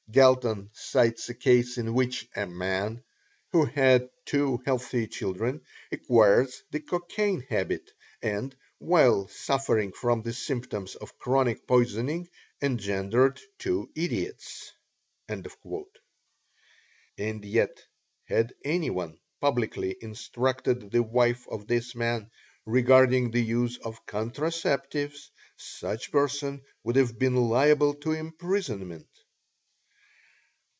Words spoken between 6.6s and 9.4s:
the cocaine habit, and while